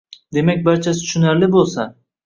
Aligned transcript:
Demak 0.37 0.63
barchasi 0.69 1.03
tushunarli 1.05 1.55
bo‘lsa 1.59 1.91